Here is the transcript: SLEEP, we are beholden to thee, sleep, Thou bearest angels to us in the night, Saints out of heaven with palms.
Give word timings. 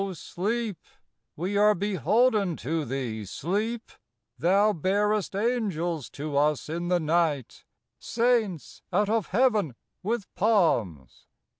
SLEEP, 0.13 0.79
we 1.35 1.57
are 1.57 1.75
beholden 1.75 2.55
to 2.55 2.85
thee, 2.85 3.23
sleep, 3.23 3.91
Thou 4.35 4.73
bearest 4.73 5.35
angels 5.35 6.09
to 6.09 6.35
us 6.37 6.67
in 6.69 6.87
the 6.87 6.99
night, 6.99 7.65
Saints 7.99 8.81
out 8.91 9.09
of 9.09 9.27
heaven 9.27 9.75
with 10.01 10.25
palms. 10.33 11.27